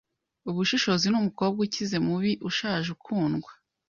Ubushishozi 0.49 1.05
numukobwa 1.09 1.59
ukize 1.67 1.97
mubi 2.05 2.31
ushaje 2.49 2.87
ukundwa 2.95 3.51